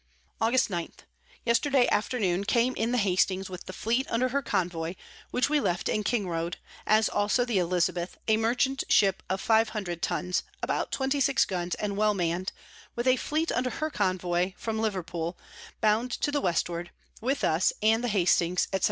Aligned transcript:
Aug. 0.41 0.67
9. 0.67 0.91
Yesterday 1.45 1.87
Afternoon 1.91 2.43
came 2.43 2.73
in 2.75 2.91
the 2.91 2.97
Hastings 2.97 3.51
with 3.51 3.65
the 3.67 3.71
Fleet 3.71 4.07
under 4.09 4.29
her 4.29 4.41
Convoy, 4.41 4.95
which 5.29 5.47
we 5.47 5.59
left 5.59 5.87
in 5.87 6.03
Kingroad: 6.03 6.55
as 6.87 7.07
also 7.07 7.45
the 7.45 7.59
Elizabeth, 7.59 8.17
a 8.27 8.35
Merchant 8.35 8.83
Ship 8.89 9.21
of 9.29 9.39
500 9.39 10.01
Tuns, 10.01 10.41
about 10.63 10.91
26 10.91 11.45
Guns, 11.45 11.75
and 11.75 11.95
well 11.97 12.15
mann'd, 12.15 12.51
with 12.95 13.05
a 13.05 13.15
Fleet 13.15 13.51
under 13.51 13.69
her 13.69 13.91
Convoy 13.91 14.53
from 14.57 14.79
Leverpool, 14.81 15.37
bound 15.81 16.09
to 16.13 16.31
the 16.31 16.41
Westward, 16.41 16.89
with 17.21 17.43
us 17.43 17.71
and 17.83 18.03
the 18.03 18.07
Hastings, 18.07 18.67
&c. 18.73 18.79